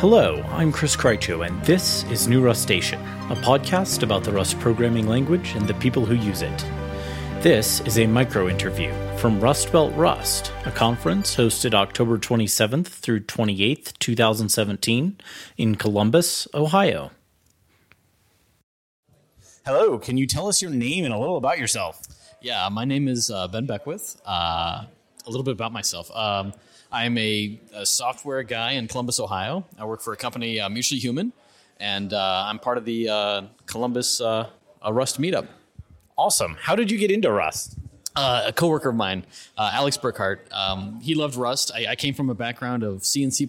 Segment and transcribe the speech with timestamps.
[0.00, 2.98] Hello, I'm Chris Krycho, and this is New Rustacean,
[3.30, 6.64] a podcast about the Rust programming language and the people who use it.
[7.42, 13.20] This is a micro interview from Rust Belt Rust, a conference hosted October 27th through
[13.20, 15.20] 28th, 2017,
[15.58, 17.10] in Columbus, Ohio.
[19.66, 22.00] Hello, can you tell us your name and a little about yourself?
[22.40, 24.18] Yeah, my name is uh, Ben Beckwith.
[24.24, 24.86] Uh,
[25.26, 26.10] a little bit about myself.
[26.16, 26.54] Um,
[26.92, 29.64] I'm a, a, software guy in Columbus, Ohio.
[29.78, 31.32] I work for a company, uh, Mutually Human,
[31.78, 34.48] and uh, I'm part of the uh, Columbus uh,
[34.90, 35.46] Rust meetup.
[36.18, 36.56] Awesome.
[36.60, 37.78] How did you get into Rust?
[38.16, 39.24] Uh, a coworker of mine,
[39.56, 41.70] uh, Alex Burkhart, um, he loved Rust.
[41.72, 43.48] I, I, came from a background of C and C++,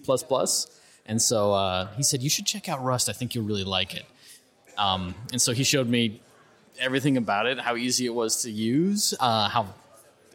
[1.04, 3.08] and so he said, "You should check out Rust.
[3.08, 4.06] I think you'll really like it."
[4.78, 6.20] Um, and so he showed me
[6.78, 9.66] everything about it, how easy it was to use, how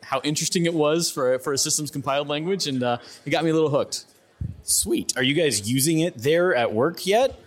[0.07, 3.49] how interesting it was for for a systems compiled language, and uh, it got me
[3.49, 4.05] a little hooked.
[4.63, 5.13] Sweet.
[5.17, 7.39] Are you guys using it there at work yet?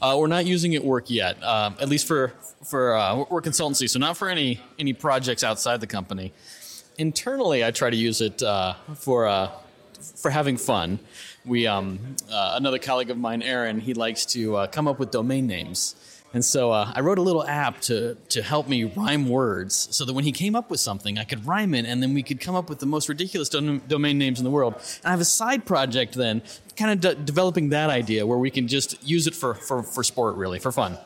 [0.00, 2.32] Uh, we're not using it at work yet, uh, at least for
[2.64, 6.32] for uh, we're consultancy, so not for any any projects outside the company.
[6.98, 9.50] Internally, I try to use it uh, for uh,
[10.16, 10.98] for having fun.
[11.46, 15.96] We um, another colleague of mine, Aaron, he likes to come up with domain names.
[16.34, 20.04] And so uh, I wrote a little app to, to help me rhyme words so
[20.04, 22.40] that when he came up with something, I could rhyme it and then we could
[22.40, 24.74] come up with the most ridiculous do- domain names in the world.
[24.74, 26.42] And I have a side project then,
[26.76, 30.02] kind of de- developing that idea where we can just use it for, for, for
[30.02, 30.98] sport, really, for fun.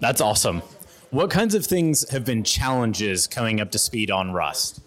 [0.00, 0.62] That's awesome.
[1.10, 4.80] What kinds of things have been challenges coming up to speed on Rust?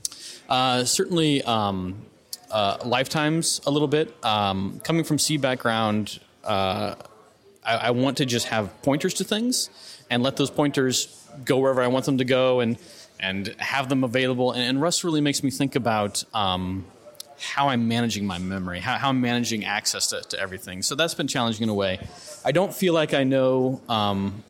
[0.49, 2.05] Uh, certainly, um,
[2.51, 4.13] uh, lifetimes a little bit.
[4.23, 6.95] Um, coming from C background, uh,
[7.63, 9.69] I, I, want to just have pointers to things
[10.09, 12.77] and let those pointers go wherever I want them to go and
[13.19, 14.51] and have them available.
[14.51, 16.85] And, and Rust really makes me think about um,
[17.39, 20.81] how I'm managing my memory, how, how I'm managing access to, to, everything.
[20.81, 21.99] So that's been challenging in a way.
[22.43, 23.79] I don't feel like I know.
[23.87, 24.43] Um,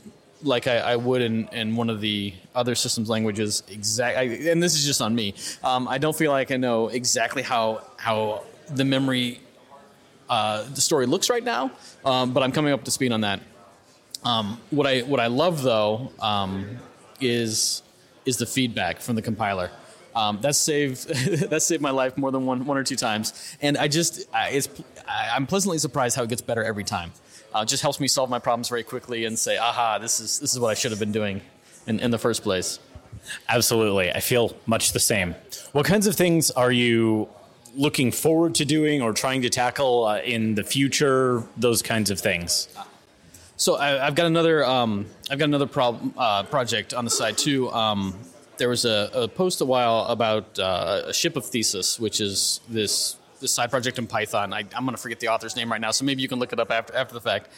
[0.44, 4.18] like I, I, would in, in one of the other systems languages, exact.
[4.18, 5.36] and this is just on me.
[5.64, 9.40] Um, I don't feel like I know exactly how how the memory
[10.32, 11.70] uh, the story looks right now,
[12.06, 13.42] um, but I'm coming up to speed on that.
[14.24, 16.78] Um, what I what I love though um,
[17.20, 17.84] is
[18.26, 19.72] is the feedback from the compiler.
[20.16, 21.10] Um, that's saved
[21.50, 24.70] that's saved my life more than one one or two times, and I just it's
[25.06, 27.12] I'm pleasantly surprised how it gets better every time.
[27.54, 30.40] Uh, it just helps me solve my problems very quickly and say, "Aha, this is
[30.40, 31.42] this is what I should have been doing
[31.88, 32.80] in, in the first place."
[33.50, 35.36] Absolutely, I feel much the same.
[35.74, 37.28] What kinds of things are you
[37.76, 41.44] looking forward to doing or trying to tackle uh, in the future?
[41.58, 42.68] Those kinds of things.
[43.58, 47.38] So I, have got another um, I've got another pro- uh, project on the side
[47.38, 47.72] too.
[47.72, 48.16] Um,
[48.58, 52.62] there was a, a, post a while about uh, a ship of Theseus, which is
[52.68, 54.54] this this side project in Python.
[54.54, 56.54] I, am going to forget the author's name right now, so maybe you can look
[56.54, 57.50] it up after after the fact.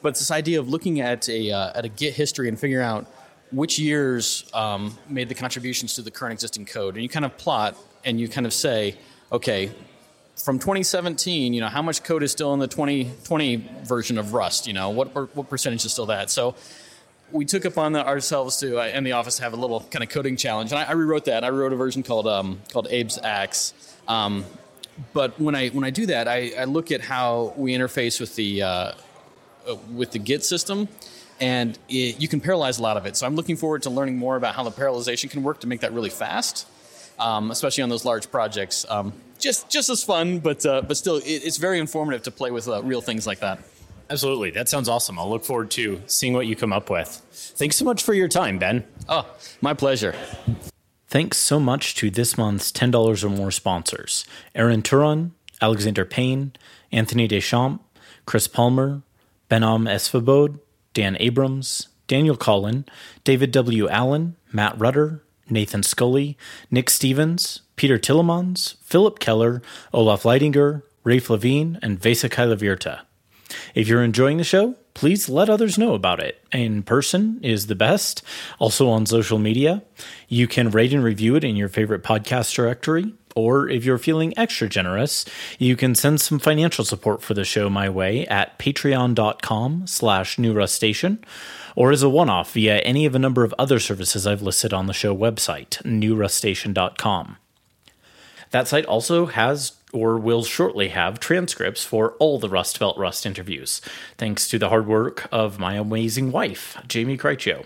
[0.00, 2.84] But it's this idea of looking at a uh, at a Git history and figuring
[2.86, 3.06] out
[3.52, 7.36] which years um, made the contributions to the current existing code, and you kind of
[7.36, 8.96] plot and you kind of say
[9.32, 9.72] okay,
[10.36, 14.66] from 2017, you know, how much code is still in the 2020 version of Rust?
[14.66, 16.30] You know, what what percentage is still that?
[16.30, 16.54] So
[17.32, 20.36] we took upon ourselves to uh, in the office have a little kind of coding
[20.36, 21.44] challenge, and I, I rewrote that.
[21.44, 23.74] I wrote a version called um, called Abe's Axe.
[24.08, 24.44] Um,
[25.12, 28.36] but when I when I do that, I, I look at how we interface with
[28.36, 28.94] the uh, uh,
[29.92, 30.88] with the Git system,
[31.40, 33.16] and it, you can parallelize a lot of it.
[33.16, 35.80] So I'm looking forward to learning more about how the parallelization can work to make
[35.80, 36.66] that really fast
[37.18, 38.86] um, especially on those large projects.
[38.88, 42.50] Um, just just as fun, but uh, but still, it, it's very informative to play
[42.50, 43.58] with uh, real things like that.
[44.10, 45.18] Absolutely, that sounds awesome.
[45.18, 47.08] I'll look forward to seeing what you come up with.
[47.30, 48.84] Thanks so much for your time, Ben.
[49.08, 49.26] Oh,
[49.60, 50.14] my pleasure.
[51.08, 54.24] Thanks so much to this month's ten dollars or more sponsors:
[54.54, 55.30] Aaron Turon,
[55.60, 56.52] Alexander Payne,
[56.92, 57.82] Anthony Deschamps,
[58.26, 59.02] Chris Palmer,
[59.50, 60.60] Behnam Esfahbod,
[60.92, 62.84] Dan Abrams, Daniel Collin,
[63.24, 63.88] David W.
[63.88, 66.36] Allen, Matt Rudder, Nathan Scully,
[66.70, 69.62] Nick Stevens, Peter Tillemans, Philip Keller,
[69.92, 73.00] Olaf Leidinger, Raph Levien, and Vesa Kaihlavirta.
[73.74, 76.42] If you're enjoying the show, please let others know about it.
[76.52, 78.22] In person is the best,
[78.58, 79.82] also on social media.
[80.28, 84.36] You can rate and review it in your favorite podcast directory, or if you're feeling
[84.36, 85.24] extra generous,
[85.58, 91.18] you can send some financial support for the show my way at patreon.com slash newrustacean
[91.76, 94.72] or as a one off via any of a number of other services I've listed
[94.72, 97.36] on the show website, newrustacean.com.
[98.50, 103.26] That site also has or will shortly have transcripts for all the Rust Belt Rust
[103.26, 103.80] interviews,
[104.18, 107.64] thanks to the hard work of my amazing wife, Jamie Krycho.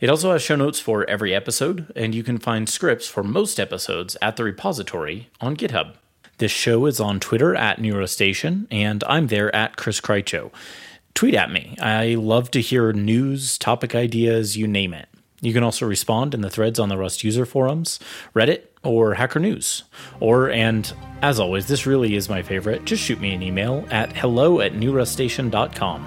[0.00, 3.58] It also has show notes for every episode, and you can find scripts for most
[3.58, 5.94] episodes at the repository on GitHub.
[6.38, 10.52] This show is on Twitter at newrustacean, and I'm there at Chris Krycho.
[11.14, 11.76] Tweet at me.
[11.80, 15.08] I love to hear news, topic ideas, you name it.
[15.40, 18.00] You can also respond in the threads on the Rust user forums,
[18.34, 19.84] Reddit, or Hacker News.
[20.20, 24.12] Or, and as always, this really is my favorite, just shoot me an email at
[24.16, 26.06] hello at newrustacean.com.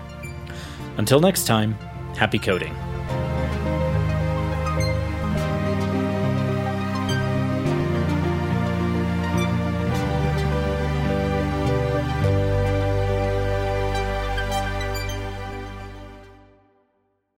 [0.97, 1.73] Until next time,
[2.15, 2.75] happy coding.